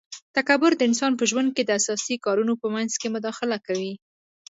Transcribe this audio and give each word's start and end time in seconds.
تکبر 0.37 0.71
د 0.75 0.81
انسان 0.89 1.11
په 1.19 1.23
ژوند 1.31 1.49
کي 1.55 1.63
د 1.65 1.71
اساسي 1.79 2.15
کارونو 2.25 2.53
په 2.61 2.67
منځ 2.73 2.91
کي 3.01 3.07
مداخله 3.15 3.57
کوي 3.67 3.93